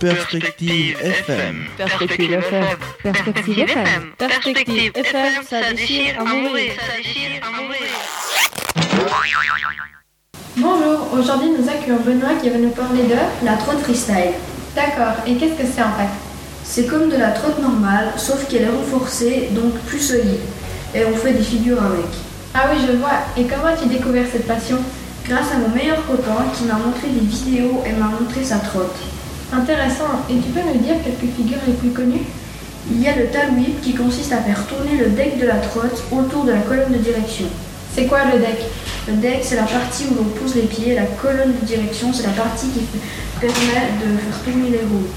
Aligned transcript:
Perspective 0.00 0.98
FM. 1.00 1.66
Perspective 1.78 2.32
FM. 2.32 2.64
Perspective 3.02 3.58
FM. 3.60 4.12
Perspective 4.18 4.92
FM, 4.94 5.32
ça 5.48 5.72
déchire 5.72 6.20
à 6.20 6.24
mourir. 6.24 6.72
Bonjour, 10.58 11.08
aujourd'hui 11.14 11.48
nous 11.58 11.66
accueillons 11.66 12.00
Benoît 12.04 12.34
qui 12.42 12.50
va 12.50 12.58
nous 12.58 12.70
parler 12.70 13.04
de... 13.04 13.16
La 13.46 13.56
trotte 13.56 13.80
freestyle. 13.80 14.34
D'accord, 14.74 15.14
et 15.26 15.36
qu'est-ce 15.36 15.54
que 15.54 15.66
c'est 15.66 15.82
en 15.82 15.92
fait? 15.92 16.12
C'est 16.62 16.86
comme 16.86 17.08
de 17.08 17.16
la 17.16 17.30
trotte 17.30 17.58
normale, 17.62 18.12
sauf 18.18 18.46
qu'elle 18.48 18.62
est 18.62 18.68
renforcée, 18.68 19.48
donc 19.52 19.72
plus 19.86 20.00
solide. 20.00 20.40
Et 20.94 21.06
on 21.06 21.16
fait 21.16 21.32
des 21.32 21.42
figures 21.42 21.82
avec. 21.82 22.10
Ah 22.52 22.68
oui, 22.70 22.84
je 22.86 22.92
vois. 22.96 23.24
Et 23.38 23.44
comment 23.44 23.68
as-tu 23.68 23.86
découvert 23.86 24.26
cette 24.30 24.46
passion? 24.46 24.76
Grâce 25.26 25.52
à 25.52 25.58
mon 25.58 25.74
meilleur 25.74 26.04
copain 26.06 26.44
qui 26.54 26.64
m'a 26.64 26.74
montré 26.74 27.08
des 27.08 27.26
vidéos 27.26 27.82
et 27.86 27.92
m'a 27.92 28.06
montré 28.06 28.44
sa 28.44 28.58
trotte. 28.58 28.96
Intéressant. 29.52 30.26
Et 30.28 30.34
tu 30.34 30.50
peux 30.50 30.60
nous 30.60 30.80
dire 30.80 30.96
quelques 31.04 31.32
figures 31.34 31.60
les 31.66 31.74
plus 31.74 31.90
connues 31.90 32.26
Il 32.90 33.00
y 33.00 33.08
a 33.08 33.16
le 33.16 33.26
tail 33.26 33.50
whip 33.56 33.80
qui 33.80 33.94
consiste 33.94 34.32
à 34.32 34.38
faire 34.38 34.66
tourner 34.66 34.96
le 34.98 35.10
deck 35.10 35.38
de 35.38 35.46
la 35.46 35.56
trotte 35.56 36.02
autour 36.10 36.44
de 36.44 36.52
la 36.52 36.60
colonne 36.60 36.92
de 36.92 36.98
direction. 36.98 37.46
C'est 37.94 38.06
quoi 38.06 38.20
le 38.32 38.38
deck? 38.38 38.58
Le 39.08 39.14
deck, 39.14 39.40
c'est 39.42 39.56
la 39.56 39.62
partie 39.62 40.04
où 40.10 40.14
l'on 40.14 40.24
pose 40.24 40.54
les 40.56 40.62
pieds. 40.62 40.94
La 40.94 41.06
colonne 41.06 41.54
de 41.60 41.66
direction, 41.66 42.12
c'est 42.12 42.24
la 42.24 42.32
partie 42.32 42.68
qui 42.68 42.80
permet 43.40 43.90
de 44.02 44.18
faire 44.18 44.42
tourner 44.44 44.70
les 44.70 44.80
roues. 44.80 45.08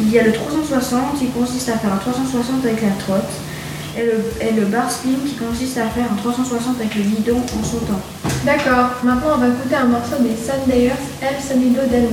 Il 0.00 0.10
y 0.10 0.18
a 0.18 0.24
le 0.24 0.32
360 0.32 1.18
qui 1.18 1.26
consiste 1.26 1.68
à 1.68 1.78
faire 1.78 1.92
un 1.92 1.96
360 1.96 2.64
avec 2.64 2.82
la 2.82 2.90
trotte. 3.04 3.30
Et 3.94 4.06
le, 4.06 4.24
et 4.40 4.52
le 4.58 4.66
bar 4.66 4.90
spin 4.90 5.10
qui 5.26 5.34
consiste 5.34 5.76
à 5.76 5.86
faire 5.88 6.06
un 6.10 6.16
360 6.16 6.80
avec 6.80 6.94
le 6.94 7.02
guidon 7.02 7.36
en 7.36 7.62
sautant. 7.62 8.00
D'accord, 8.46 8.92
maintenant 9.04 9.34
on 9.34 9.38
va 9.38 9.48
écouter 9.48 9.74
un 9.74 9.84
morceau 9.84 10.16
des 10.20 10.34
Sundayers, 10.34 10.92
El 11.20 11.42
Sonido 11.46 11.82
del 11.90 12.08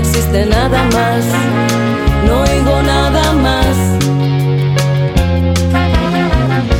existe 0.00 0.46
nada 0.46 0.82
más, 0.94 1.24
no 2.26 2.40
oigo 2.40 2.82
nada 2.82 3.32
más. 3.34 3.74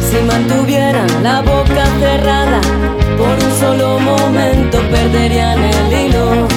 Si 0.08 0.18
mantuvieran 0.26 1.22
la 1.22 1.42
boca 1.42 1.84
cerrada 2.00 2.60
por 3.18 3.34
un 3.46 3.52
solo 3.60 3.98
momento 4.00 4.78
perderían 4.90 5.58
el 5.62 5.92
hilo. 6.00 6.48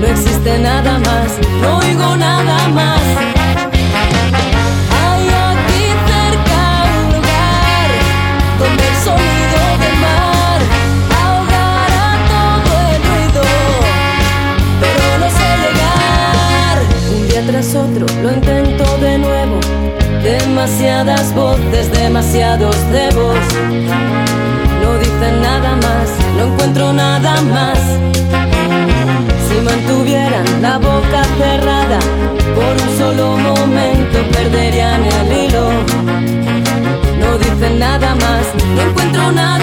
No 0.00 0.06
existe 0.06 0.58
nada 0.58 0.98
más, 0.98 1.28
no 1.60 1.78
oigo 1.78 2.16
nada 2.16 2.68
más. 2.68 3.31
Lo 18.00 18.32
intento 18.32 18.84
de 18.98 19.18
nuevo. 19.18 19.60
Demasiadas 20.22 21.34
voces, 21.34 21.90
demasiados 21.92 22.76
cebos. 22.90 23.38
No 24.82 24.98
dicen 24.98 25.40
nada 25.40 25.76
más, 25.76 26.08
no 26.36 26.52
encuentro 26.52 26.92
nada 26.92 27.40
más. 27.42 27.78
Si 29.48 29.60
mantuvieran 29.60 30.62
la 30.62 30.78
boca 30.78 31.24
cerrada 31.38 31.98
por 32.54 32.72
un 32.84 32.98
solo 32.98 33.36
momento 33.36 34.18
perderían 34.32 35.04
el 35.04 35.44
hilo. 35.44 35.68
No 37.20 37.38
dicen 37.38 37.78
nada 37.78 38.14
más, 38.14 38.44
no 38.74 38.82
encuentro 38.82 39.32
nada 39.32 39.61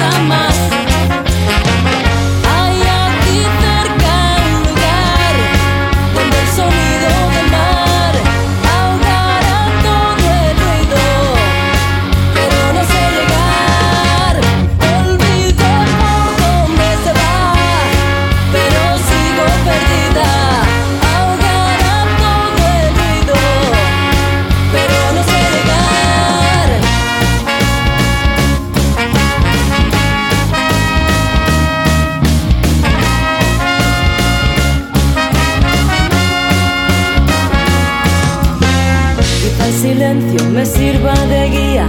silencio 40.10 40.50
me 40.50 40.66
sirva 40.66 41.14
de 41.28 41.50
guía 41.50 41.88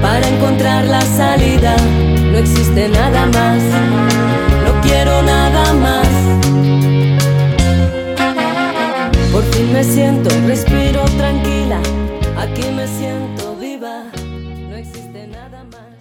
para 0.00 0.26
encontrar 0.28 0.84
la 0.84 1.00
salida. 1.00 1.76
No 2.32 2.38
existe 2.38 2.88
nada 2.88 3.26
más, 3.26 3.62
no 4.64 4.80
quiero 4.82 5.22
nada 5.22 5.72
más. 5.74 6.08
Por 9.32 9.44
fin 9.52 9.72
me 9.72 9.84
siento 9.84 10.30
respiro 10.46 11.04
tranquila. 11.16 11.80
Aquí 12.36 12.64
me 12.74 12.86
siento 12.86 13.56
viva, 13.60 14.04
no 14.68 14.76
existe 14.76 15.26
nada 15.28 15.64
más. 15.70 15.92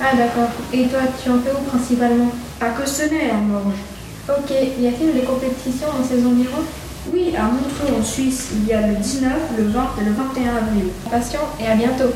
Ah 0.00 0.16
d'accord. 0.16 0.50
Et 0.72 0.88
toi, 0.88 1.02
tu 1.22 1.30
en 1.30 1.40
fais 1.42 1.52
où 1.52 1.62
principalement 1.70 2.32
À 2.60 2.70
Cossonay, 2.70 3.30
en. 3.30 3.72
Ok, 4.28 4.50
y 4.80 4.86
a-t-il 4.86 5.14
des 5.14 5.22
compétitions 5.22 5.88
dans 5.96 6.04
ces 6.04 6.24
environs 6.26 6.64
Oui, 7.10 7.34
à 7.36 7.44
Montreux 7.44 7.98
en 7.98 8.02
Suisse, 8.02 8.50
il 8.54 8.68
y 8.68 8.72
a 8.72 8.86
le 8.86 8.94
19, 8.94 9.32
le 9.58 9.64
20 9.64 9.80
et 10.00 10.04
le 10.04 10.12
21 10.12 10.56
avril. 10.56 10.84
Passion 11.10 11.40
et 11.58 11.66
à 11.66 11.74
bientôt. 11.74 12.12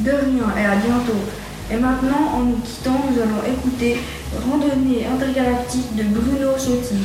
De 0.00 0.10
rien 0.10 0.54
et 0.58 0.66
à 0.66 0.76
bientôt. 0.76 1.20
Et 1.70 1.76
maintenant, 1.76 2.32
en 2.34 2.40
nous 2.40 2.58
quittant, 2.58 3.00
nous 3.10 3.20
allons 3.22 3.42
écouter 3.50 3.96
Randonnée 4.46 5.06
intergalactique 5.06 5.96
de 5.96 6.02
Bruno 6.02 6.58
Sotti. 6.58 6.96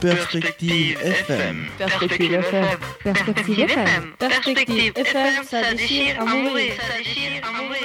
Perspective 0.00 0.96
FM. 1.02 1.66
Perspective 1.76 2.32
FM. 2.32 2.78
Perspective 3.02 3.58
FM. 3.58 4.14
Perspective 4.18 4.92
FM, 4.94 5.44
ça 5.44 5.74
déchire 5.74 6.20
à 6.20 6.24
mourir. 6.24 6.72
Ça 6.80 6.98
déchire 6.98 7.42
à 7.42 7.50
mourir. 7.50 7.82